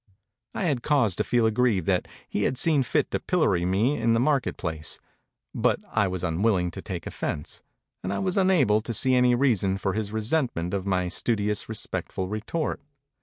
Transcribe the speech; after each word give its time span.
I 0.55 0.63
had 0.63 0.81
cause 0.81 1.15
to 1.17 1.23
feel 1.23 1.45
aggrieved 1.45 1.85
that 1.85 2.07
he 2.27 2.41
had 2.45 2.57
seen 2.57 2.81
fit 2.81 3.11
to 3.11 3.19
pillory 3.19 3.65
me 3.65 3.97
in 3.99 4.13
the 4.13 4.19
market 4.19 4.57
place; 4.57 4.99
but 5.53 5.79
I 5.91 6.07
was 6.07 6.23
unwilling 6.23 6.71
to 6.71 6.81
take 6.81 7.05
offence; 7.05 7.61
and 8.01 8.11
I 8.11 8.17
was 8.17 8.35
unable 8.35 8.81
to 8.81 8.95
see 8.95 9.13
any 9.13 9.35
reason 9.35 9.77
for 9.77 9.93
his 9.93 10.11
resentment 10.11 10.73
of 10.73 10.87
my 10.87 11.05
studi 11.05 11.21
258 11.21 11.21
MEMORIES 11.21 11.21
OF 11.21 11.29
MARK 11.29 11.37
TWAIN 11.45 11.49
ously 11.51 11.65
respectful 11.69 12.27
retort. 12.29 12.81